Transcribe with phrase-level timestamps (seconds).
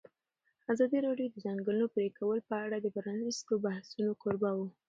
[0.71, 4.67] ازادي راډیو د د ځنګلونو پرېکول په اړه د پرانیستو بحثونو کوربه وه.